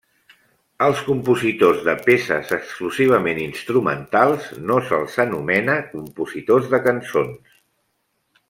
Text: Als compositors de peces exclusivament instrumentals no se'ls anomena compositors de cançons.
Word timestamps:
Als 0.85 1.01
compositors 1.09 1.83
de 1.89 1.93
peces 2.07 2.53
exclusivament 2.57 3.43
instrumentals 3.43 4.49
no 4.71 4.81
se'ls 4.89 5.19
anomena 5.27 5.77
compositors 5.95 6.71
de 6.77 6.81
cançons. 6.91 7.59